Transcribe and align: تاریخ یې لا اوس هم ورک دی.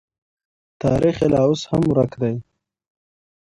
تاریخ 0.81 1.15
یې 1.21 1.27
لا 1.33 1.41
اوس 1.47 1.61
هم 1.71 1.81
ورک 1.91 2.11
دی. 2.21 2.35